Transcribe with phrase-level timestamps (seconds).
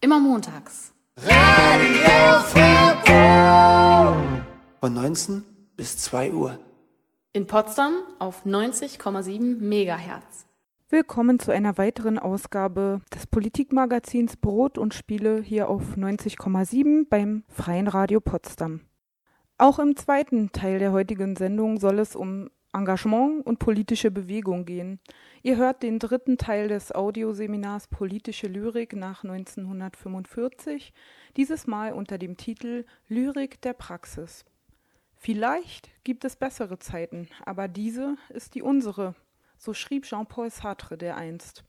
[0.00, 0.92] Immer montags.
[1.16, 4.14] Radio Foto.
[4.78, 5.42] Von 19
[5.76, 6.56] bis 2 Uhr.
[7.32, 10.46] In Potsdam auf 90,7 Megahertz.
[10.88, 17.88] Willkommen zu einer weiteren Ausgabe des Politikmagazins Brot und Spiele hier auf 90,7 beim Freien
[17.88, 18.82] Radio Potsdam.
[19.56, 25.00] Auch im zweiten Teil der heutigen Sendung soll es um Engagement und politische Bewegung gehen.
[25.42, 30.92] Ihr hört den dritten Teil des Audioseminars Politische Lyrik nach 1945,
[31.36, 34.44] dieses Mal unter dem Titel Lyrik der Praxis.
[35.16, 39.14] Vielleicht gibt es bessere Zeiten, aber diese ist die unsere,
[39.56, 41.64] so schrieb Jean-Paul Sartre dereinst.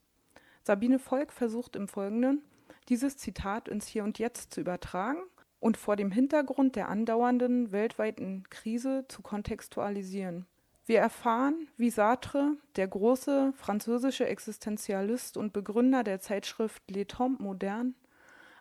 [0.63, 2.43] Sabine Volk versucht im Folgenden,
[2.89, 5.21] dieses Zitat ins Hier und Jetzt zu übertragen
[5.59, 10.45] und vor dem Hintergrund der andauernden weltweiten Krise zu kontextualisieren.
[10.89, 17.93] Wir erfahren, wie Sartre, der große französische Existenzialist und Begründer der Zeitschrift Les Temps Modernes,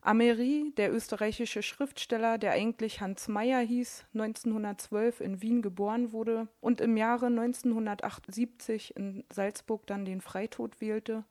[0.02, 6.82] Amery, der österreichische Schriftsteller, der eigentlich Hans Meyer hieß, 1912 in Wien geboren wurde und
[6.82, 11.24] im Jahre 1978 in Salzburg dann den Freitod wählte,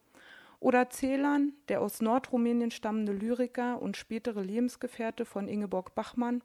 [0.60, 6.42] oder Celan, der aus Nordrumänien stammende Lyriker und spätere Lebensgefährte von Ingeborg Bachmann,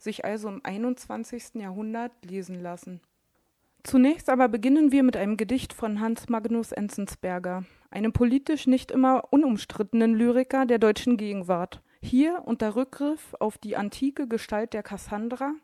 [0.00, 1.54] sich also im 21.
[1.54, 3.00] Jahrhundert lesen lassen.
[3.84, 9.24] Zunächst aber beginnen wir mit einem Gedicht von Hans Magnus Enzensberger, einem politisch nicht immer
[9.30, 11.82] unumstrittenen Lyriker der deutschen Gegenwart.
[12.00, 15.54] Hier unter Rückgriff auf die antike Gestalt der Kassandra,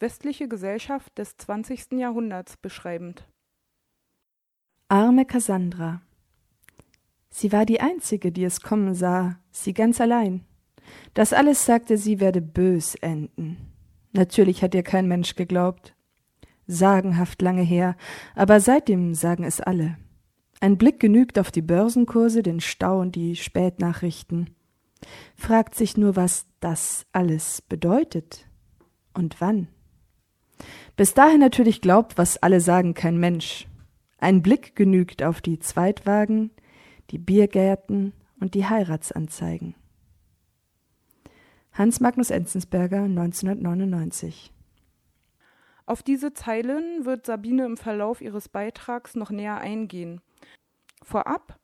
[0.00, 1.92] westliche Gesellschaft des 20.
[1.92, 3.28] Jahrhunderts beschreibend.
[4.88, 6.02] Arme Kassandra.
[7.28, 10.44] Sie war die Einzige, die es kommen sah, sie ganz allein.
[11.14, 13.58] Das alles sagte sie, werde bös enden.
[14.12, 15.94] Natürlich hat ihr kein Mensch geglaubt
[16.70, 17.96] sagenhaft lange her,
[18.34, 19.96] aber seitdem sagen es alle.
[20.60, 24.50] Ein Blick genügt auf die Börsenkurse, den Stau und die Spätnachrichten.
[25.34, 28.46] Fragt sich nur, was das alles bedeutet
[29.14, 29.68] und wann.
[30.96, 33.66] Bis dahin natürlich glaubt, was alle sagen, kein Mensch.
[34.18, 36.50] Ein Blick genügt auf die Zweitwagen,
[37.10, 39.74] die Biergärten und die Heiratsanzeigen.
[41.72, 44.52] Hans Magnus Enzensberger 1999
[45.90, 50.20] auf diese Zeilen wird Sabine im Verlauf ihres Beitrags noch näher eingehen.
[51.02, 51.58] Vorab,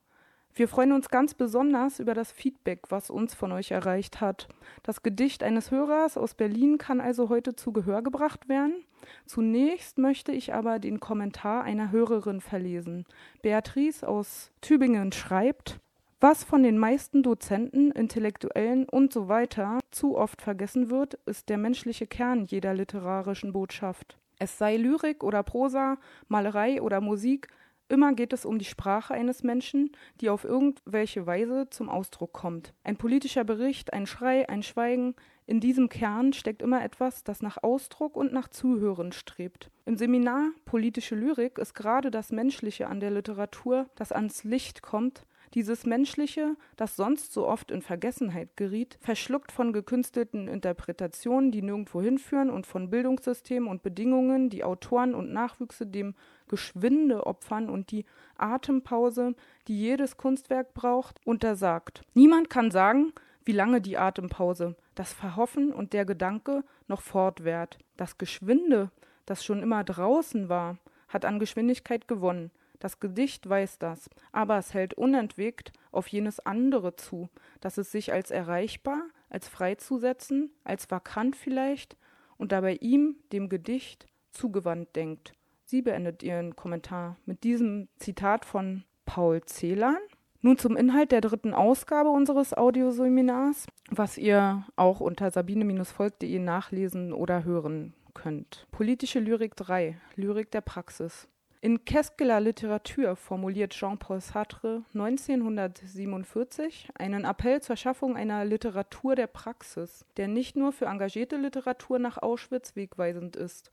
[0.53, 4.49] wir freuen uns ganz besonders über das Feedback, was uns von euch erreicht hat.
[4.83, 8.85] Das Gedicht eines Hörers aus Berlin kann also heute zu Gehör gebracht werden.
[9.27, 13.05] Zunächst möchte ich aber den Kommentar einer Hörerin verlesen.
[13.43, 15.79] Beatrice aus Tübingen schreibt,
[16.21, 21.59] was von den meisten Dozenten, Intellektuellen und so weiter zu oft vergessen wird, ist der
[21.59, 24.19] menschliche Kern jeder literarischen Botschaft.
[24.39, 27.49] Es sei Lyrik oder Prosa, Malerei oder Musik,
[27.89, 32.73] immer geht es um die Sprache eines Menschen, die auf irgendwelche Weise zum Ausdruck kommt.
[32.83, 35.15] Ein politischer Bericht, ein Schrei, ein Schweigen,
[35.47, 39.71] in diesem Kern steckt immer etwas, das nach Ausdruck und nach Zuhören strebt.
[39.85, 45.25] Im Seminar Politische Lyrik ist gerade das Menschliche an der Literatur, das ans Licht kommt,
[45.57, 52.03] dieses Menschliche, das sonst so oft in Vergessenheit geriet, verschluckt von gekünstelten Interpretationen, die nirgendwo
[52.03, 56.15] hinführen, und von Bildungssystemen und Bedingungen, die Autoren und Nachwüchse dem
[56.47, 58.05] Geschwinde opfern und die
[58.37, 59.35] Atempause,
[59.67, 62.03] die jedes Kunstwerk braucht, untersagt.
[62.13, 63.15] Niemand kann sagen,
[63.47, 67.79] wie lange die Atempause, das Verhoffen und der Gedanke noch fortwährt.
[67.97, 68.91] Das Geschwinde,
[69.25, 70.77] das schon immer draußen war,
[71.09, 72.51] hat an Geschwindigkeit gewonnen.
[72.79, 77.29] Das Gedicht weiß das, aber es hält unentwegt auf jenes andere zu,
[77.61, 81.97] das es sich als erreichbar, als freizusetzen, als vakant vielleicht
[82.37, 85.33] und dabei ihm, dem Gedicht, zugewandt denkt.
[85.65, 89.99] Sie beendet ihren Kommentar mit diesem Zitat von Paul Celan.
[90.43, 97.43] Nun zum Inhalt der dritten Ausgabe unseres Audioseminars, was ihr auch unter sabine-volk.de nachlesen oder
[97.43, 98.67] hören könnt.
[98.71, 101.29] Politische Lyrik 3, Lyrik der Praxis.
[101.67, 101.81] In
[102.21, 110.29] la littérature formuliert Jean-Paul Sartre 1947 einen Appell zur Schaffung einer Literatur der Praxis, der
[110.29, 113.73] nicht nur für engagierte Literatur nach Auschwitz wegweisend ist.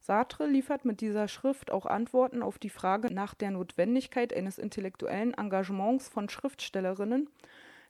[0.00, 5.32] Sartre liefert mit dieser Schrift auch Antworten auf die Frage nach der Notwendigkeit eines intellektuellen
[5.32, 7.30] Engagements von Schriftstellerinnen,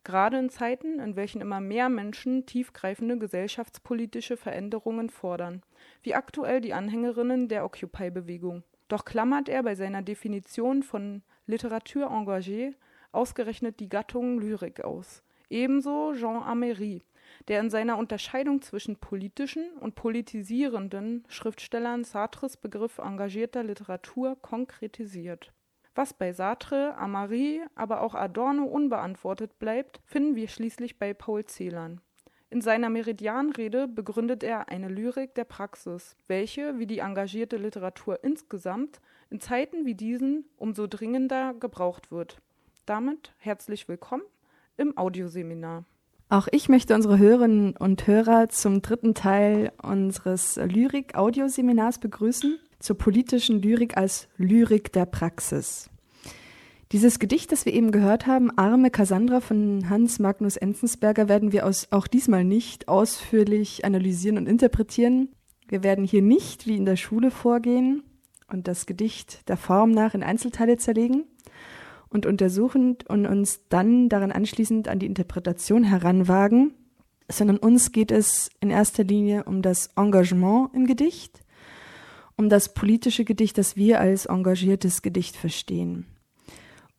[0.04, 5.64] gerade in Zeiten, in welchen immer mehr Menschen tiefgreifende gesellschaftspolitische Veränderungen fordern,
[6.04, 8.62] wie aktuell die Anhängerinnen der Occupy-Bewegung.
[8.90, 12.74] Doch klammert er bei seiner Definition von Literatur engagée
[13.12, 15.22] ausgerechnet die Gattung Lyrik aus.
[15.48, 17.02] Ebenso Jean Améry,
[17.46, 25.52] der in seiner Unterscheidung zwischen politischen und politisierenden Schriftstellern Sartres Begriff engagierter Literatur konkretisiert
[25.94, 32.00] Was bei Sartre, Amari, aber auch Adorno unbeantwortet bleibt, finden wir schließlich bei Paul Celan.
[32.52, 39.00] In seiner Meridianrede begründet er eine Lyrik der Praxis, welche, wie die engagierte Literatur insgesamt,
[39.30, 42.38] in Zeiten wie diesen umso dringender gebraucht wird.
[42.86, 44.24] Damit herzlich willkommen
[44.76, 45.84] im Audioseminar.
[46.28, 53.62] Auch ich möchte unsere Hörerinnen und Hörer zum dritten Teil unseres Lyrik-Audioseminars begrüßen, zur politischen
[53.62, 55.88] Lyrik als Lyrik der Praxis.
[56.92, 61.64] Dieses Gedicht, das wir eben gehört haben, Arme Cassandra von Hans Magnus Enzensberger, werden wir
[61.66, 65.28] aus, auch diesmal nicht ausführlich analysieren und interpretieren.
[65.68, 68.02] Wir werden hier nicht wie in der Schule vorgehen
[68.48, 71.24] und das Gedicht der Form nach in Einzelteile zerlegen,
[72.10, 76.74] und untersuchend und uns dann daran anschließend an die Interpretation heranwagen,
[77.30, 81.44] sondern uns geht es in erster Linie um das Engagement im Gedicht,
[82.36, 86.06] um das politische Gedicht, das wir als engagiertes Gedicht verstehen.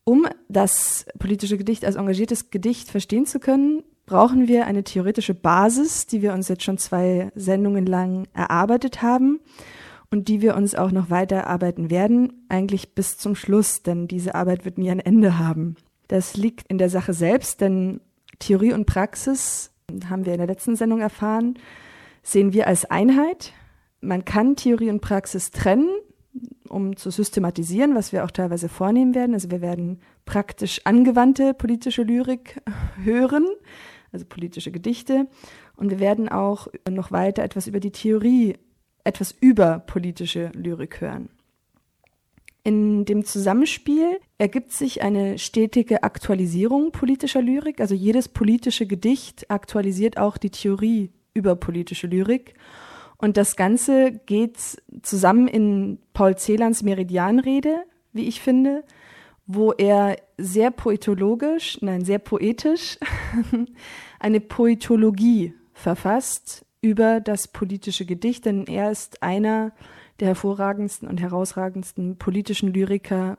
[0.04, 6.06] Um das politische Gedicht als engagiertes Gedicht verstehen zu können, brauchen wir eine theoretische Basis,
[6.06, 9.40] die wir uns jetzt schon zwei Sendungen lang erarbeitet haben
[10.10, 14.34] und die wir uns auch noch weiter erarbeiten werden, eigentlich bis zum Schluss, denn diese
[14.34, 15.76] Arbeit wird nie ein Ende haben.
[16.08, 18.00] Das liegt in der Sache selbst, denn
[18.38, 19.70] Theorie und Praxis,
[20.10, 21.58] haben wir in der letzten Sendung erfahren,
[22.22, 23.52] sehen wir als Einheit.
[24.00, 25.88] Man kann Theorie und Praxis trennen,
[26.68, 29.34] um zu systematisieren, was wir auch teilweise vornehmen werden.
[29.34, 32.60] Also wir werden praktisch angewandte politische Lyrik
[33.04, 33.46] hören,
[34.12, 35.26] also politische Gedichte.
[35.76, 38.56] Und wir werden auch noch weiter etwas über die Theorie
[39.04, 41.28] etwas über politische Lyrik hören.
[42.64, 47.80] In dem Zusammenspiel ergibt sich eine stetige Aktualisierung politischer Lyrik.
[47.80, 52.54] Also jedes politische Gedicht aktualisiert auch die Theorie über politische Lyrik.
[53.22, 54.58] Und das Ganze geht
[55.02, 58.82] zusammen in Paul Celans Meridianrede, wie ich finde,
[59.46, 62.98] wo er sehr poetologisch, nein, sehr poetisch
[64.18, 69.70] eine Poetologie verfasst über das politische Gedicht, denn er ist einer
[70.18, 73.38] der hervorragendsten und herausragendsten politischen Lyriker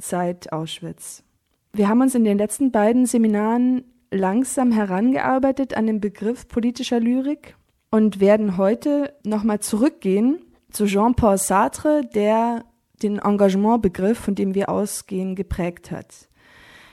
[0.00, 1.24] seit Auschwitz.
[1.72, 3.82] Wir haben uns in den letzten beiden Seminaren
[4.12, 7.57] langsam herangearbeitet an den Begriff politischer Lyrik
[7.90, 10.38] und werden heute nochmal zurückgehen
[10.70, 12.64] zu Jean-Paul Sartre, der
[13.02, 16.28] den Engagementbegriff, von dem wir ausgehen, geprägt hat.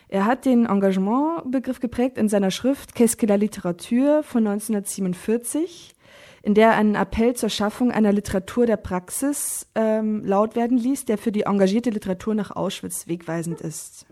[0.08, 5.96] Er hat den Engagementbegriff geprägt in seiner Schrift Qu'est-ce que la littérature von 1947,
[6.44, 11.06] in der er einen Appell zur Schaffung einer Literatur der Praxis ähm, laut werden ließ,
[11.06, 14.06] der für die engagierte Literatur nach Auschwitz wegweisend ist.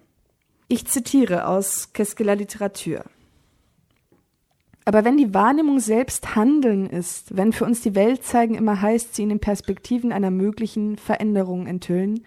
[0.67, 3.03] Ich zitiere aus Qu'est-ce que la littérature.
[4.85, 9.15] Aber wenn die Wahrnehmung selbst Handeln ist, wenn für uns die Welt zeigen immer heißt,
[9.15, 12.25] sie in den Perspektiven einer möglichen Veränderung enthüllen,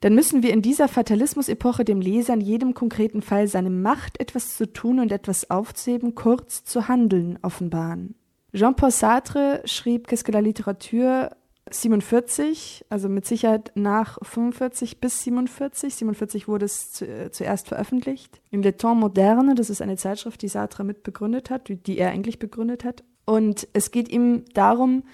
[0.00, 4.56] dann müssen wir in dieser Fatalismus-Epoche dem Leser in jedem konkreten Fall seine Macht, etwas
[4.56, 8.14] zu tun und etwas aufzuheben, kurz zu handeln, offenbaren.
[8.52, 11.30] Jean-Paul Sartre schrieb Qu'est-ce que la littérature
[11.70, 15.94] 47, also mit Sicherheit nach 45 bis 47.
[15.94, 18.40] 47 wurde es zu, äh, zuerst veröffentlicht.
[18.50, 21.98] In Le Temps Moderne, das ist eine Zeitschrift, die Sartre mit begründet hat, die, die
[21.98, 23.02] er eigentlich begründet hat.
[23.24, 25.04] Und es geht ihm darum,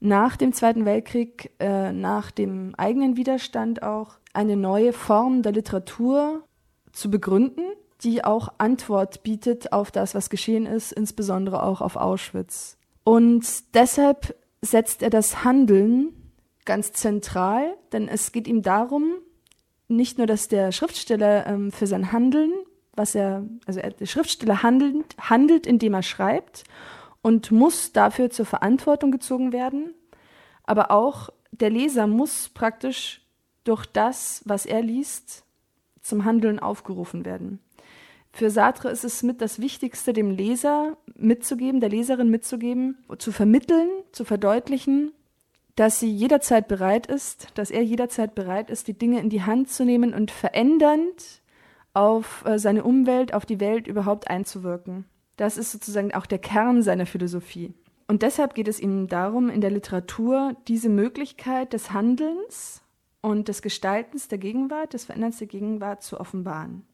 [0.00, 6.44] nach dem Zweiten Weltkrieg, äh, nach dem eigenen Widerstand auch, eine neue Form der Literatur
[6.92, 7.64] zu begründen,
[8.02, 12.76] die auch Antwort bietet auf das, was geschehen ist, insbesondere auch auf Auschwitz.
[13.02, 16.12] Und deshalb setzt er das Handeln
[16.64, 19.14] ganz zentral, denn es geht ihm darum,
[19.88, 22.52] nicht nur, dass der Schriftsteller ähm, für sein Handeln,
[22.92, 26.64] was er, also er, der Schriftsteller handelt, handelt, indem er schreibt
[27.22, 29.94] und muss dafür zur Verantwortung gezogen werden,
[30.64, 33.22] aber auch der Leser muss praktisch
[33.64, 35.44] durch das, was er liest,
[36.02, 37.60] zum Handeln aufgerufen werden.
[38.38, 43.88] Für Sartre ist es mit das Wichtigste, dem Leser mitzugeben, der Leserin mitzugeben, zu vermitteln,
[44.12, 45.10] zu verdeutlichen,
[45.74, 49.70] dass sie jederzeit bereit ist, dass er jederzeit bereit ist, die Dinge in die Hand
[49.70, 51.42] zu nehmen und verändernd
[51.94, 55.04] auf äh, seine Umwelt, auf die Welt überhaupt einzuwirken.
[55.36, 57.74] Das ist sozusagen auch der Kern seiner Philosophie.
[58.06, 62.82] Und deshalb geht es ihm darum, in der Literatur diese Möglichkeit des Handelns
[63.20, 66.84] und des Gestaltens der Gegenwart, des Veränderns der Gegenwart zu offenbaren.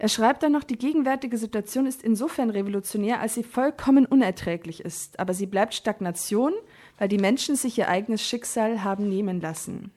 [0.00, 5.20] Er schreibt dann noch, die gegenwärtige Situation ist insofern revolutionär, als sie vollkommen unerträglich ist,
[5.20, 6.54] aber sie bleibt Stagnation,
[6.96, 9.92] weil die Menschen sich ihr eigenes Schicksal haben nehmen lassen.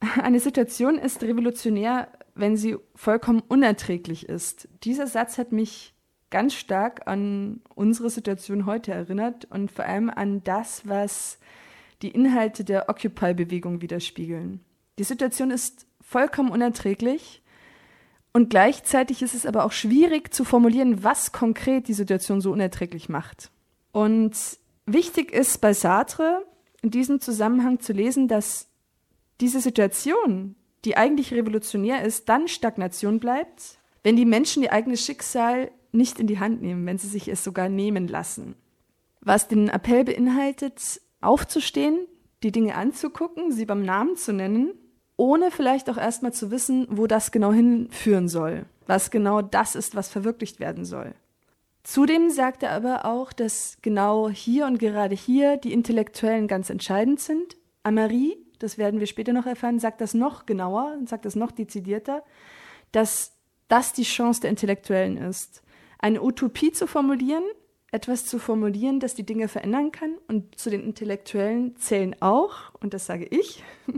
[0.22, 4.68] Eine Situation ist revolutionär, wenn sie vollkommen unerträglich ist.
[4.84, 5.94] Dieser Satz hat mich
[6.30, 11.40] ganz stark an unsere Situation heute erinnert und vor allem an das, was
[12.02, 14.60] die Inhalte der Occupy-Bewegung widerspiegeln.
[15.00, 17.39] Die Situation ist vollkommen unerträglich.
[18.32, 23.08] Und gleichzeitig ist es aber auch schwierig zu formulieren, was konkret die Situation so unerträglich
[23.08, 23.50] macht.
[23.92, 24.36] Und
[24.86, 26.44] wichtig ist bei Sartre
[26.82, 28.68] in diesem Zusammenhang zu lesen, dass
[29.40, 35.70] diese Situation, die eigentlich revolutionär ist, dann Stagnation bleibt, wenn die Menschen ihr eigenes Schicksal
[35.92, 38.54] nicht in die Hand nehmen, wenn sie sich es sogar nehmen lassen.
[39.20, 42.06] Was den Appell beinhaltet, aufzustehen,
[42.42, 44.72] die Dinge anzugucken, sie beim Namen zu nennen,
[45.20, 49.94] ohne vielleicht auch erstmal zu wissen, wo das genau hinführen soll, was genau das ist,
[49.94, 51.14] was verwirklicht werden soll.
[51.82, 57.20] Zudem sagt er aber auch, dass genau hier und gerade hier die Intellektuellen ganz entscheidend
[57.20, 57.58] sind.
[57.82, 61.50] Amari, das werden wir später noch erfahren, sagt das noch genauer und sagt das noch
[61.50, 62.22] dezidierter,
[62.90, 63.32] dass
[63.68, 65.62] das die Chance der Intellektuellen ist.
[65.98, 67.44] Eine Utopie zu formulieren,
[67.92, 70.16] etwas zu formulieren, das die Dinge verändern kann.
[70.28, 73.62] Und zu den Intellektuellen zählen auch, und das sage ich,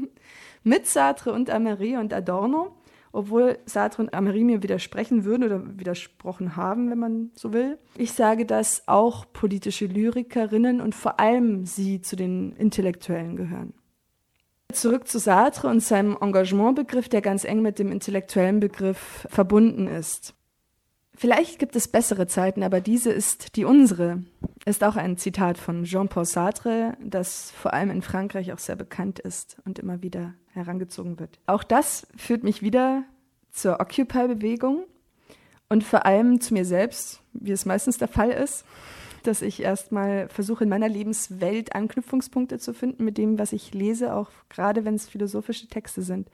[0.63, 2.77] mit Sartre und Amari und Adorno,
[3.13, 7.79] obwohl Sartre und Amari mir widersprechen würden oder widersprochen haben, wenn man so will.
[7.97, 13.75] Ich sage, dass auch politische Lyrikerinnen und vor allem sie zu den Intellektuellen gehören.
[14.73, 20.35] Zurück zu Sartre und seinem Engagementbegriff, der ganz eng mit dem intellektuellen Begriff verbunden ist.
[21.15, 24.23] Vielleicht gibt es bessere Zeiten, aber diese ist die unsere.
[24.65, 29.19] Ist auch ein Zitat von Jean-Paul Sartre, das vor allem in Frankreich auch sehr bekannt
[29.19, 31.39] ist und immer wieder herangezogen wird.
[31.47, 33.05] Auch das führt mich wieder
[33.51, 34.85] zur Occupy-Bewegung
[35.69, 38.65] und vor allem zu mir selbst, wie es meistens der Fall ist,
[39.23, 44.15] dass ich erstmal versuche, in meiner Lebenswelt Anknüpfungspunkte zu finden mit dem, was ich lese,
[44.15, 46.29] auch gerade wenn es philosophische Texte sind.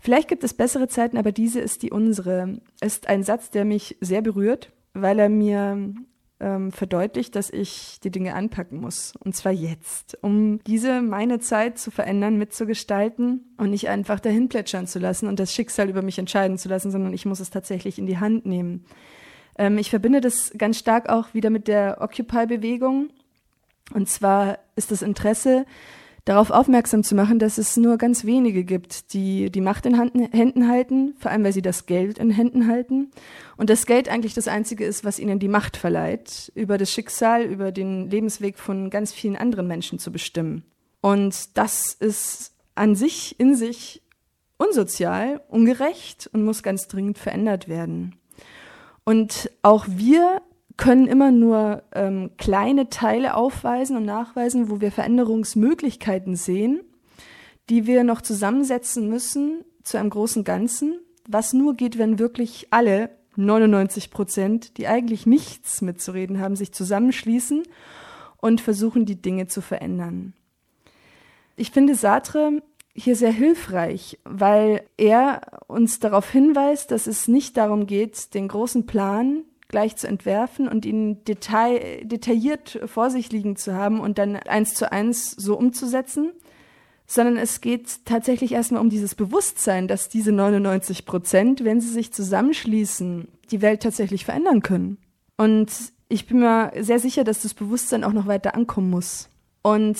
[0.00, 2.60] Vielleicht gibt es bessere Zeiten, aber diese ist die unsere.
[2.80, 5.92] Ist ein Satz, der mich sehr berührt, weil er mir
[6.40, 9.14] ähm, verdeutlicht, dass ich die Dinge anpacken muss.
[9.18, 14.86] Und zwar jetzt, um diese meine Zeit zu verändern, mitzugestalten und nicht einfach dahin plätschern
[14.86, 17.98] zu lassen und das Schicksal über mich entscheiden zu lassen, sondern ich muss es tatsächlich
[17.98, 18.84] in die Hand nehmen.
[19.56, 23.10] Ähm, ich verbinde das ganz stark auch wieder mit der Occupy-Bewegung.
[23.94, 25.64] Und zwar ist das Interesse,
[26.28, 30.68] darauf aufmerksam zu machen, dass es nur ganz wenige gibt, die die Macht in Händen
[30.68, 33.10] halten, vor allem weil sie das Geld in Händen halten.
[33.56, 37.44] Und das Geld eigentlich das Einzige ist, was ihnen die Macht verleiht, über das Schicksal,
[37.44, 40.64] über den Lebensweg von ganz vielen anderen Menschen zu bestimmen.
[41.00, 44.02] Und das ist an sich, in sich
[44.58, 48.16] unsozial, ungerecht und muss ganz dringend verändert werden.
[49.04, 50.42] Und auch wir
[50.78, 56.80] können immer nur ähm, kleine Teile aufweisen und nachweisen, wo wir Veränderungsmöglichkeiten sehen,
[57.68, 63.10] die wir noch zusammensetzen müssen zu einem großen Ganzen, was nur geht, wenn wirklich alle
[63.36, 67.64] 99 Prozent, die eigentlich nichts mitzureden haben, sich zusammenschließen
[68.38, 70.32] und versuchen, die Dinge zu verändern.
[71.56, 72.62] Ich finde Sartre
[72.94, 78.86] hier sehr hilfreich, weil er uns darauf hinweist, dass es nicht darum geht, den großen
[78.86, 84.36] Plan gleich zu entwerfen und ihn detail, detailliert vor sich liegen zu haben und dann
[84.36, 86.32] eins zu eins so umzusetzen,
[87.06, 92.12] sondern es geht tatsächlich erstmal um dieses Bewusstsein, dass diese 99 Prozent, wenn sie sich
[92.12, 94.98] zusammenschließen, die Welt tatsächlich verändern können.
[95.36, 95.70] Und
[96.08, 99.28] ich bin mir sehr sicher, dass das Bewusstsein auch noch weiter ankommen muss.
[99.62, 99.98] Und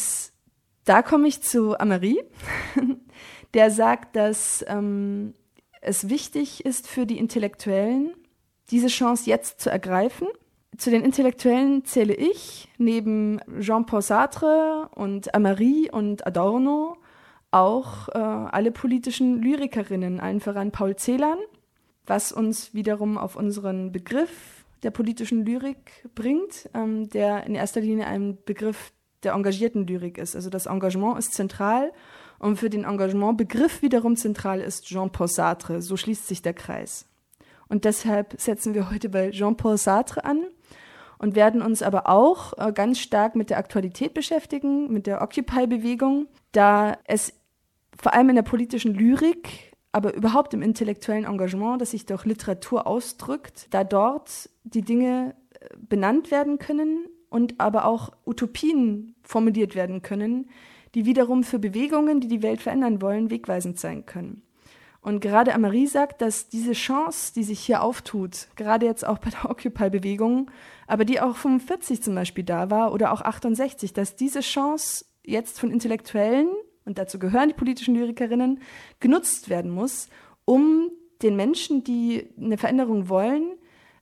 [0.85, 2.23] da komme ich zu Amarie,
[3.55, 5.35] der sagt, dass ähm,
[5.81, 8.13] es wichtig ist für die Intellektuellen,
[8.71, 10.29] diese Chance jetzt zu ergreifen.
[10.77, 16.97] Zu den Intellektuellen zähle ich neben Jean-Paul Sartre und Amari und Adorno
[17.51, 21.39] auch äh, alle politischen Lyrikerinnen, allen voran Paul Celan,
[22.07, 28.07] was uns wiederum auf unseren Begriff der politischen Lyrik bringt, ähm, der in erster Linie
[28.07, 30.37] ein Begriff der engagierten Lyrik ist.
[30.37, 31.93] Also das Engagement ist zentral
[32.39, 35.83] und für den Engagementbegriff wiederum zentral ist Jean-Paul Sartre.
[35.83, 37.07] So schließt sich der Kreis.
[37.69, 40.47] Und deshalb setzen wir heute bei Jean-Paul Sartre an
[41.19, 46.29] und werden uns aber auch äh, ganz stark mit der Aktualität beschäftigen, mit der Occupy-Bewegung,
[46.53, 47.35] da es
[48.01, 52.87] vor allem in der politischen Lyrik, aber überhaupt im intellektuellen Engagement, das sich durch Literatur
[52.87, 60.03] ausdrückt, da dort die Dinge äh, benannt werden können und aber auch Utopien formuliert werden
[60.03, 60.49] können,
[60.95, 64.43] die wiederum für Bewegungen, die die Welt verändern wollen, wegweisend sein können.
[65.01, 69.31] Und gerade Amarie sagt, dass diese Chance, die sich hier auftut, gerade jetzt auch bei
[69.31, 70.51] der Occupy-Bewegung,
[70.87, 75.61] aber die auch 45 zum Beispiel da war oder auch 68, dass diese Chance jetzt
[75.61, 76.49] von Intellektuellen,
[76.85, 78.61] und dazu gehören die politischen Lyrikerinnen,
[78.99, 80.09] genutzt werden muss,
[80.45, 80.91] um
[81.23, 83.53] den Menschen, die eine Veränderung wollen,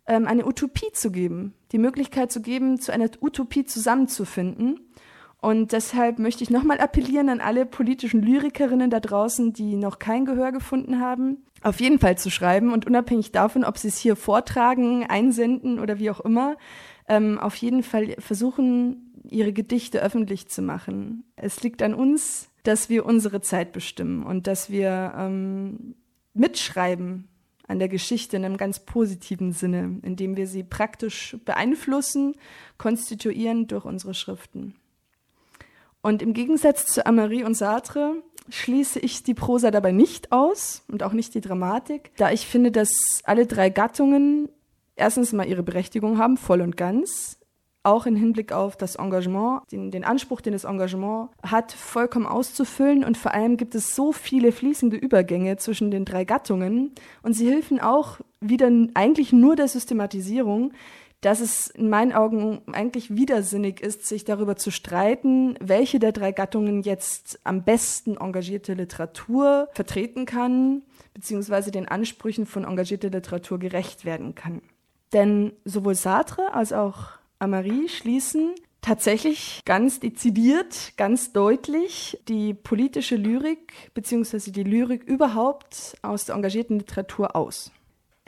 [0.07, 4.86] ähm, eine Utopie zu geben, die Möglichkeit zu geben, zu einer Utopie zusammenzufinden
[5.41, 10.25] Und deshalb möchte ich nochmal appellieren an alle politischen Lyrikerinnen da draußen, die noch kein
[10.25, 14.17] Gehör gefunden haben, auf jeden Fall zu schreiben und unabhängig davon, ob sie es hier
[14.17, 16.57] vortragen, einsenden oder wie auch immer,
[17.09, 21.25] ähm, auf jeden Fall versuchen, ihre Gedichte öffentlich zu machen.
[21.37, 25.95] Es liegt an uns, dass wir unsere Zeit bestimmen und dass wir ähm,
[26.35, 27.29] mitschreiben
[27.69, 32.35] an der Geschichte in einem ganz positiven Sinne, indem wir sie praktisch beeinflussen,
[32.79, 34.75] konstituieren durch unsere Schriften.
[36.07, 41.03] Und im Gegensatz zu Amari und Sartre schließe ich die Prosa dabei nicht aus und
[41.03, 42.91] auch nicht die Dramatik, da ich finde, dass
[43.25, 44.49] alle drei Gattungen
[44.95, 47.41] erstens mal ihre Berechtigung haben, voll und ganz,
[47.83, 53.03] auch im Hinblick auf das Engagement, den, den, Anspruch, den das Engagement hat, vollkommen auszufüllen.
[53.03, 56.93] Und vor allem gibt es so viele fließende Übergänge zwischen den drei Gattungen.
[57.25, 60.73] Und sie helfen auch wieder eigentlich nur der Systematisierung,
[61.21, 66.33] dass es in meinen Augen eigentlich widersinnig ist, sich darüber zu streiten, welche der drei
[66.33, 70.83] Gattungen jetzt am besten engagierte Literatur vertreten kann,
[71.15, 74.63] beziehungsweise den Ansprüchen von engagierter Literatur gerecht werden kann.
[75.13, 83.73] Denn sowohl Sartre als auch Amari schließen tatsächlich ganz dezidiert, ganz deutlich die politische Lyrik
[83.95, 87.73] beziehungsweise die Lyrik überhaupt aus der engagierten Literatur aus.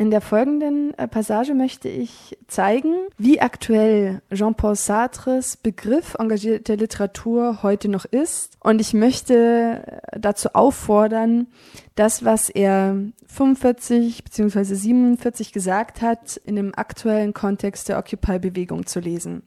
[0.00, 7.64] In der folgenden äh, Passage möchte ich zeigen, wie aktuell Jean-Paul Sartres Begriff engagierte Literatur
[7.64, 8.56] heute noch ist.
[8.60, 11.48] Und ich möchte äh, dazu auffordern,
[11.96, 14.62] das, was er 45 bzw.
[14.62, 19.42] 47 gesagt hat, in dem aktuellen Kontext der Occupy-Bewegung zu lesen.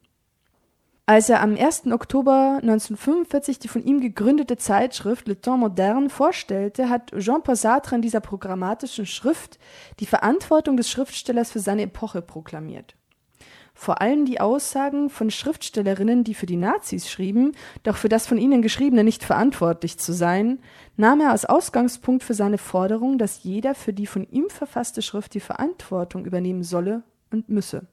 [1.11, 1.87] Als er am 1.
[1.87, 8.01] Oktober 1945 die von ihm gegründete Zeitschrift Le Temps Moderne vorstellte, hat Jean-Paul Sartre in
[8.01, 9.59] dieser programmatischen Schrift
[9.99, 12.95] die Verantwortung des Schriftstellers für seine Epoche proklamiert.
[13.73, 18.37] Vor allem die Aussagen von Schriftstellerinnen, die für die Nazis schrieben, doch für das von
[18.37, 20.59] ihnen Geschriebene nicht verantwortlich zu sein,
[20.95, 25.33] nahm er als Ausgangspunkt für seine Forderung, dass jeder für die von ihm verfasste Schrift
[25.33, 27.87] die Verantwortung übernehmen solle und müsse.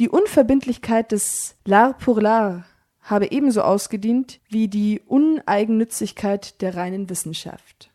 [0.00, 2.62] Die Unverbindlichkeit des L'art pour l'art
[3.02, 7.90] habe ebenso ausgedient wie die Uneigennützigkeit der reinen Wissenschaft.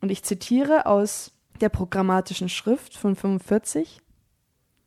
[0.00, 4.00] Und ich zitiere aus der programmatischen Schrift von 45.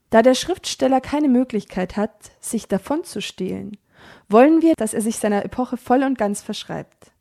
[0.10, 3.78] Da der Schriftsteller keine Möglichkeit hat, sich davon zu stehlen,
[4.28, 7.12] wollen wir, dass er sich seiner Epoche voll und ganz verschreibt.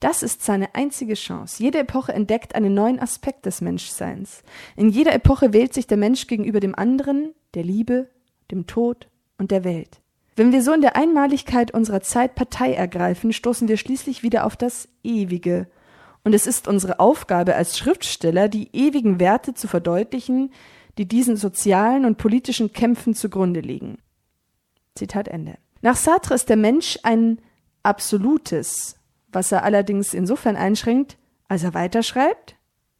[0.00, 1.62] Das ist seine einzige Chance.
[1.62, 4.42] Jede Epoche entdeckt einen neuen Aspekt des Menschseins.
[4.74, 8.08] In jeder Epoche wählt sich der Mensch gegenüber dem anderen, der Liebe,
[8.52, 10.00] dem Tod und der Welt.
[10.36, 14.56] Wenn wir so in der Einmaligkeit unserer Zeit Partei ergreifen, stoßen wir schließlich wieder auf
[14.56, 15.66] das Ewige.
[16.24, 20.52] Und es ist unsere Aufgabe als Schriftsteller, die ewigen Werte zu verdeutlichen,
[20.96, 23.98] die diesen sozialen und politischen Kämpfen zugrunde liegen.
[24.94, 25.58] Zitat Ende.
[25.80, 27.40] Nach Sartre ist der Mensch ein
[27.82, 28.96] absolutes,
[29.32, 32.56] was er allerdings insofern einschränkt, als er weiterschreibt,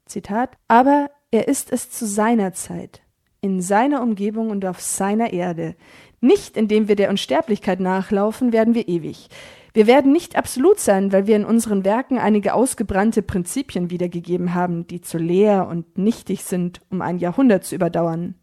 [0.07, 3.03] Zitat, aber er ist es zu seiner Zeit,
[3.43, 5.75] in seiner Umgebung und auf seiner Erde.
[6.21, 9.29] Nicht indem wir der Unsterblichkeit nachlaufen, werden wir ewig.
[9.75, 14.87] Wir werden nicht absolut sein, weil wir in unseren Werken einige ausgebrannte Prinzipien wiedergegeben haben,
[14.87, 18.37] die zu leer und nichtig sind, um ein Jahrhundert zu überdauern,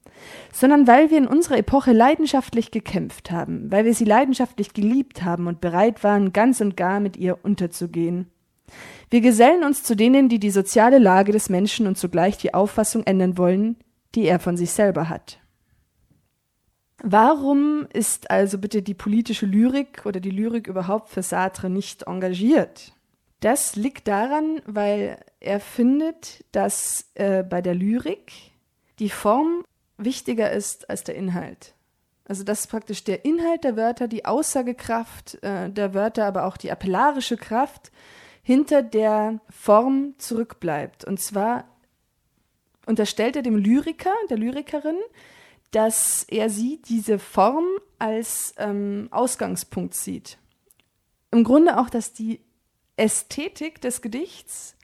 [0.52, 5.48] sondern weil wir in unserer Epoche leidenschaftlich gekämpft haben, weil wir sie leidenschaftlich geliebt haben
[5.48, 8.28] und bereit waren, ganz und gar mit ihr unterzugehen.
[9.10, 13.04] Wir gesellen uns zu denen, die die soziale Lage des Menschen und zugleich die Auffassung
[13.04, 13.78] ändern wollen,
[14.16, 15.40] die er von sich selber hat.
[17.02, 22.94] Warum ist also bitte die politische Lyrik oder die Lyrik überhaupt für Sartre nicht engagiert?
[23.40, 28.34] Das liegt daran, weil er findet, dass äh, bei der Lyrik
[29.00, 29.64] die Form
[29.98, 31.74] wichtiger ist als der Inhalt.
[32.26, 36.72] Also dass praktisch der Inhalt der Wörter, die Aussagekraft äh, der Wörter, aber auch die
[36.72, 37.92] appellarische Kraft
[38.44, 41.06] hinter der Form zurückbleibt.
[41.06, 41.66] Und zwar
[42.90, 44.98] unterstellt er dem Lyriker, der Lyrikerin,
[45.72, 47.66] dass er sie diese Form
[48.00, 50.40] als ähm, Ausgangspunkt sieht.
[51.32, 52.42] Im Grunde auch, dass die
[52.98, 54.76] Ästhetik des Gedichts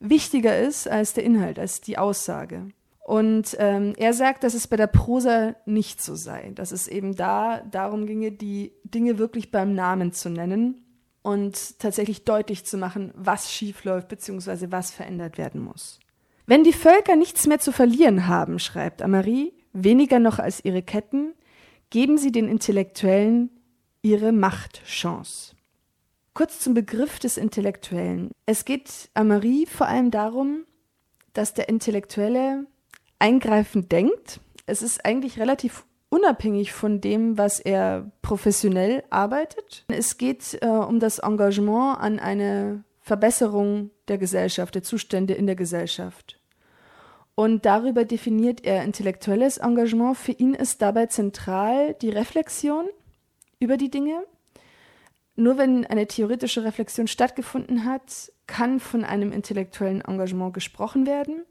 [0.00, 2.68] wichtiger ist als der Inhalt, als die Aussage.
[3.04, 7.14] Und ähm, er sagt, dass es bei der Prosa nicht so sei, dass es eben
[7.14, 10.84] da darum ginge, die Dinge wirklich beim Namen zu nennen
[11.22, 14.66] und tatsächlich deutlich zu machen, was schiefläuft bzw.
[14.70, 16.00] was verändert werden muss.
[16.46, 21.34] Wenn die Völker nichts mehr zu verlieren haben, schreibt Amari, weniger noch als ihre Ketten,
[21.90, 23.50] geben sie den Intellektuellen
[24.02, 25.54] ihre Machtchance.
[26.34, 28.30] Kurz zum Begriff des Intellektuellen.
[28.46, 30.64] Es geht Amari vor allem darum,
[31.34, 32.66] dass der Intellektuelle
[33.18, 34.40] eingreifend denkt.
[34.66, 39.84] Es ist eigentlich relativ unabhängig von dem, was er professionell arbeitet.
[39.88, 45.56] Es geht äh, um das Engagement an eine Verbesserung der Gesellschaft, der Zustände in der
[45.56, 46.38] Gesellschaft.
[47.34, 50.16] Und darüber definiert er intellektuelles Engagement.
[50.16, 52.86] Für ihn ist dabei zentral die Reflexion
[53.58, 54.22] über die Dinge.
[55.34, 61.42] Nur wenn eine theoretische Reflexion stattgefunden hat, kann von einem intellektuellen Engagement gesprochen werden.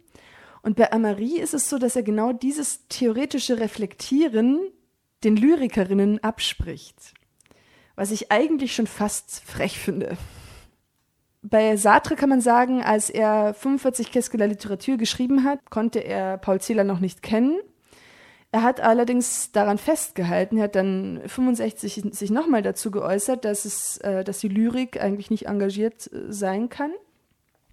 [0.61, 4.59] Und bei Amari ist es so, dass er genau dieses theoretische Reflektieren
[5.23, 7.13] den Lyrikerinnen abspricht.
[7.95, 10.17] Was ich eigentlich schon fast frech finde.
[11.43, 16.37] Bei Sartre kann man sagen, als er 45 Qu'est-ce la Literatur geschrieben hat, konnte er
[16.37, 17.59] Paul Celan noch nicht kennen.
[18.51, 23.97] Er hat allerdings daran festgehalten, er hat dann 65 sich nochmal dazu geäußert, dass, es,
[23.99, 26.91] äh, dass die Lyrik eigentlich nicht engagiert äh, sein kann.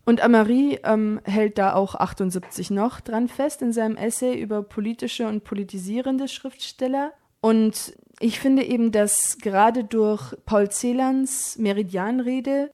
[0.05, 5.27] Und Amari ähm, hält da auch 78 noch dran fest in seinem Essay über politische
[5.27, 7.13] und politisierende Schriftsteller.
[7.41, 12.71] Und ich finde eben, dass gerade durch Paul Celans Meridianrede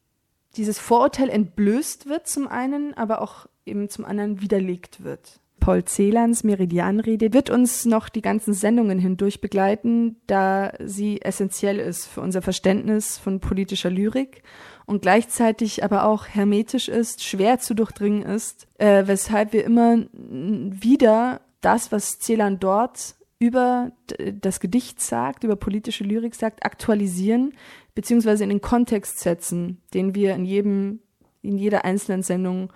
[0.56, 5.40] dieses Vorurteil entblößt wird zum einen, aber auch eben zum anderen widerlegt wird.
[5.60, 12.06] Paul Celans Meridianrede wird uns noch die ganzen Sendungen hindurch begleiten, da sie essentiell ist
[12.06, 14.42] für unser Verständnis von politischer Lyrik
[14.84, 21.40] und gleichzeitig aber auch hermetisch ist, schwer zu durchdringen ist, äh, weshalb wir immer wieder
[21.62, 23.92] das, was Celan dort über
[24.40, 27.54] das Gedicht sagt, über politische Lyrik sagt, aktualisieren,
[27.94, 31.00] beziehungsweise in den Kontext setzen, den wir in jedem,
[31.42, 32.72] in jeder einzelnen Sendung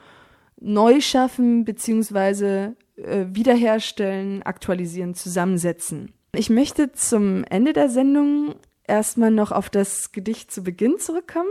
[0.60, 6.12] neu schaffen, beziehungsweise äh, wiederherstellen, aktualisieren, zusammensetzen.
[6.34, 8.54] Ich möchte zum Ende der Sendung
[8.86, 11.50] erstmal noch auf das Gedicht zu Beginn zurückkommen.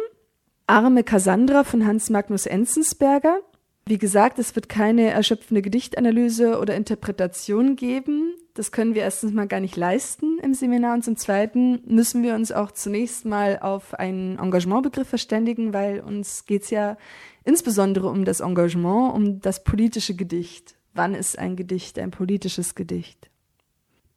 [0.68, 3.40] Arme Cassandra von Hans Magnus Enzensberger.
[3.86, 8.36] Wie gesagt, es wird keine erschöpfende Gedichtanalyse oder Interpretation geben.
[8.58, 12.34] Das können wir erstens mal gar nicht leisten im Seminar und zum Zweiten müssen wir
[12.34, 16.98] uns auch zunächst mal auf einen Engagementbegriff verständigen, weil uns geht es ja
[17.44, 20.74] insbesondere um das Engagement, um das politische Gedicht.
[20.96, 23.30] Wann ist ein Gedicht ein politisches Gedicht?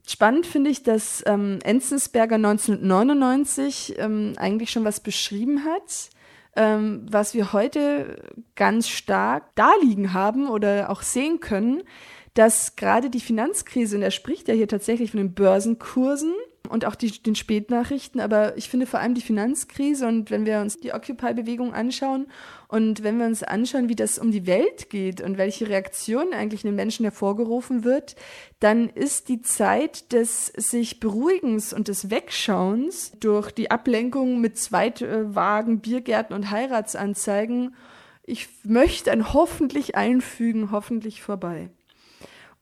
[0.07, 6.09] Spannend finde ich, dass ähm, Enzensberger 1999 ähm, eigentlich schon was beschrieben hat
[6.57, 8.23] ähm, was wir heute
[8.57, 11.83] ganz stark darliegen haben oder auch sehen können,
[12.35, 16.35] dass gerade die Finanzkrise, und er spricht ja hier tatsächlich von den Börsenkursen,
[16.71, 20.61] und auch die, den Spätnachrichten, aber ich finde vor allem die Finanzkrise und wenn wir
[20.61, 22.27] uns die Occupy-Bewegung anschauen
[22.69, 26.65] und wenn wir uns anschauen, wie das um die Welt geht und welche Reaktion eigentlich
[26.65, 28.15] in den Menschen hervorgerufen wird,
[28.61, 35.81] dann ist die Zeit des sich Beruhigens und des Wegschauens durch die Ablenkung mit Zweitwagen,
[35.81, 37.75] Biergärten und Heiratsanzeigen,
[38.23, 41.71] ich möchte ein hoffentlich einfügen, hoffentlich vorbei.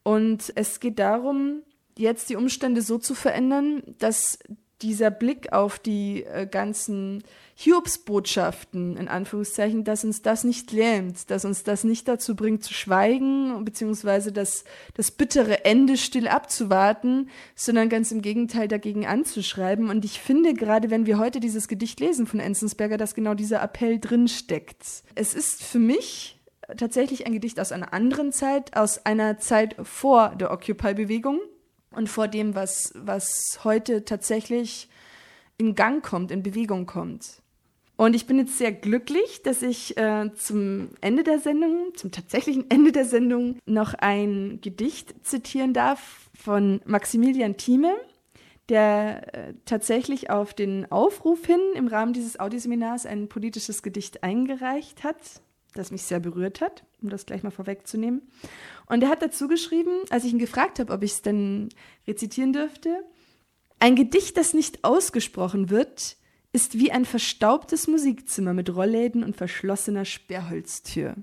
[0.09, 4.38] Und es geht darum, jetzt die Umstände so zu verändern, dass
[4.81, 7.23] dieser Blick auf die äh, ganzen
[7.57, 12.73] Hiobsbotschaften, in Anführungszeichen, dass uns das nicht lähmt, dass uns das nicht dazu bringt zu
[12.73, 19.90] schweigen, beziehungsweise das, das bittere Ende still abzuwarten, sondern ganz im Gegenteil dagegen anzuschreiben.
[19.90, 23.61] Und ich finde, gerade wenn wir heute dieses Gedicht lesen von Enzensberger, dass genau dieser
[23.61, 25.03] Appell drinsteckt.
[25.14, 26.38] Es ist für mich
[26.76, 31.40] tatsächlich ein Gedicht aus einer anderen Zeit, aus einer Zeit vor der Occupy-Bewegung
[31.90, 34.88] und vor dem, was, was heute tatsächlich
[35.57, 37.42] in Gang kommt, in Bewegung kommt.
[37.96, 42.70] Und ich bin jetzt sehr glücklich, dass ich äh, zum Ende der Sendung, zum tatsächlichen
[42.70, 47.96] Ende der Sendung, noch ein Gedicht zitieren darf von Maximilian Thieme,
[48.68, 55.02] der äh, tatsächlich auf den Aufruf hin im Rahmen dieses Audioseminars ein politisches Gedicht eingereicht
[55.02, 55.16] hat,
[55.79, 58.23] das mich sehr berührt hat, um das gleich mal vorwegzunehmen.
[58.87, 61.71] Und er hat dazu geschrieben, als ich ihn gefragt habe, ob ich es denn
[62.07, 63.05] rezitieren dürfte,
[63.81, 66.17] ein Gedicht, das nicht ausgesprochen wird,
[66.53, 71.14] ist wie ein verstaubtes Musikzimmer mit Rollläden und verschlossener Sperrholztür.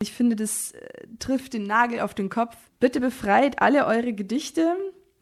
[0.00, 2.56] Ich finde, das äh, trifft den Nagel auf den Kopf.
[2.80, 4.76] Bitte befreit alle eure Gedichte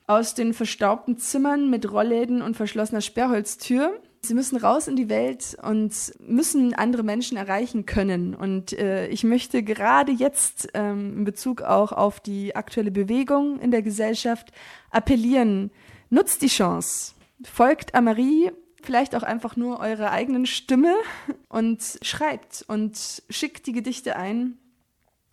[0.07, 5.56] aus den verstaubten Zimmern mit Rollläden und verschlossener Sperrholztür Sie müssen raus in die Welt
[5.62, 8.34] und müssen andere Menschen erreichen können.
[8.34, 13.70] Und äh, ich möchte gerade jetzt ähm, in Bezug auch auf die aktuelle Bewegung in
[13.70, 14.52] der Gesellschaft
[14.90, 15.70] appellieren.
[16.10, 17.14] Nutzt die Chance.
[17.44, 18.50] Folgt Amarie,
[18.82, 20.94] vielleicht auch einfach nur eurer eigenen Stimme
[21.48, 24.58] und schreibt und schickt die Gedichte ein.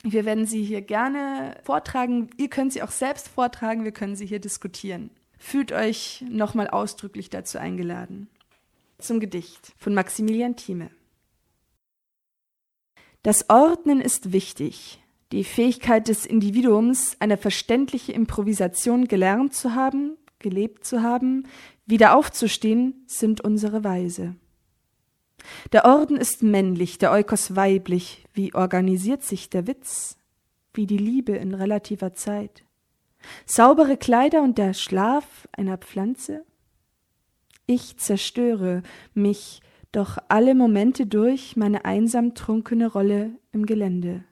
[0.04, 2.30] Wir werden sie hier gerne vortragen.
[2.38, 3.86] Ihr könnt sie auch selbst vortragen.
[3.86, 5.10] Wir können sie hier diskutieren.
[5.40, 8.28] Fühlt euch nochmal ausdrücklich dazu eingeladen
[9.04, 10.90] zum Gedicht von Maximilian Thieme.
[13.22, 15.02] Das Ordnen ist wichtig.
[15.32, 21.48] Die Fähigkeit des Individuums, eine verständliche Improvisation gelernt zu haben, gelebt zu haben,
[21.86, 24.36] wieder aufzustehen, sind unsere Weise.
[25.72, 28.26] Der Orden ist männlich, der Eukos weiblich.
[28.34, 30.18] Wie organisiert sich der Witz?
[30.74, 32.64] Wie die Liebe in relativer Zeit.
[33.46, 36.46] Saubere Kleider und der Schlaf einer Pflanze?
[37.66, 44.26] Ich zerstöre mich doch alle Momente durch meine einsam trunkene Rolle im Gelände.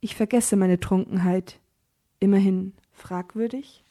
[0.00, 1.60] Ich vergesse meine Trunkenheit,
[2.20, 3.84] immerhin fragwürdig.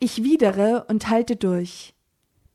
[0.00, 1.94] Ich widere und halte durch.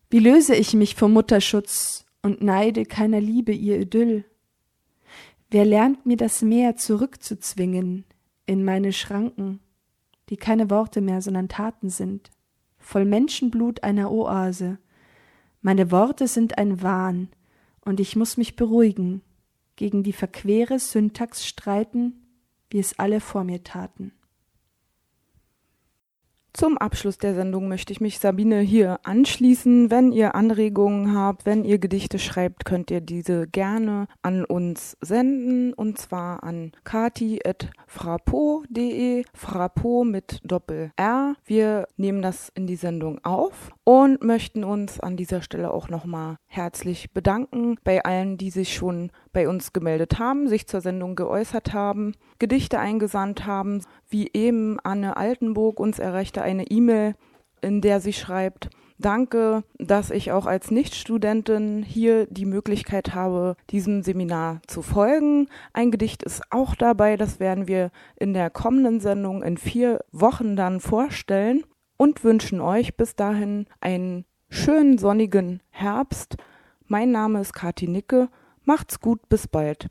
[0.09, 4.25] Wie löse ich mich vom Mutterschutz und neide keiner Liebe ihr Idyll?
[5.51, 8.03] Wer lernt mir das Meer zurückzuzwingen
[8.45, 9.59] in meine Schranken,
[10.29, 12.31] die keine Worte mehr, sondern Taten sind,
[12.85, 14.77] voll Menschenblut einer Oase?
[15.61, 17.29] Meine Worte sind ein Wahn,
[17.81, 19.21] und ich muss mich beruhigen,
[19.75, 22.13] gegen die verquere Syntax streiten,
[22.69, 24.11] wie es alle vor mir taten.
[26.55, 29.91] Zum Abschluss der Sendung möchte ich mich Sabine hier anschließen.
[29.91, 35.73] Wenn ihr Anregungen habt, wenn ihr Gedichte schreibt, könnt ihr diese gerne an uns senden
[35.73, 41.35] und zwar an kati.frapo.de, Frapo mit Doppel R.
[41.43, 46.37] Wir nehmen das in die Sendung auf und möchten uns an dieser Stelle auch nochmal
[46.47, 51.73] herzlich bedanken bei allen, die sich schon bei uns gemeldet haben, sich zur Sendung geäußert
[51.73, 57.15] haben, Gedichte eingesandt haben, wie eben Anne Altenburg uns erreichte eine E-Mail,
[57.61, 64.03] in der sie schreibt, Danke, dass ich auch als Nichtstudentin hier die Möglichkeit habe, diesem
[64.03, 65.49] Seminar zu folgen.
[65.73, 70.55] Ein Gedicht ist auch dabei, das werden wir in der kommenden Sendung in vier Wochen
[70.55, 71.65] dann vorstellen
[71.97, 76.37] und wünschen euch bis dahin einen schönen sonnigen Herbst.
[76.87, 78.29] Mein Name ist Kathi Nicke.
[78.65, 79.87] Macht's gut, bis bald.